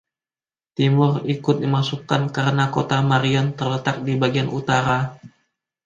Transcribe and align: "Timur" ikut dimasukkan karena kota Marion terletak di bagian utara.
"Timur" 0.75 1.13
ikut 1.33 1.57
dimasukkan 1.63 2.23
karena 2.37 2.65
kota 2.75 2.97
Marion 3.09 3.47
terletak 3.59 3.95
di 4.07 4.13
bagian 4.23 4.49
utara. 4.59 4.99